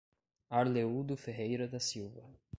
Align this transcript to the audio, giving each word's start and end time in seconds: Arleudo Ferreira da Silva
Arleudo 0.49 1.15
Ferreira 1.15 1.67
da 1.67 1.79
Silva 1.79 2.27